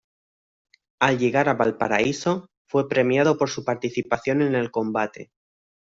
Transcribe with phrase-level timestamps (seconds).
[0.99, 5.29] Al llegar a Valparaíso, fue premiado por su participación en el combate.